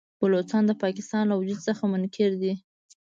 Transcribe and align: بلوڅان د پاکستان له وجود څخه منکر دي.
بلوڅان 0.19 0.63
د 0.67 0.71
پاکستان 0.83 1.23
له 1.27 1.35
وجود 1.39 1.59
څخه 1.67 1.83
منکر 1.93 2.29
دي. 2.41 2.53